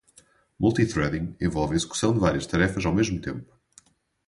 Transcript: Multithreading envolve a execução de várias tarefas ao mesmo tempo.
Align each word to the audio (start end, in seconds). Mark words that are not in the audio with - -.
Multithreading 0.65 1.27
envolve 1.49 1.73
a 1.75 1.79
execução 1.81 2.11
de 2.11 2.17
várias 2.19 2.47
tarefas 2.47 2.87
ao 2.87 2.91
mesmo 2.95 3.21
tempo. 3.21 3.53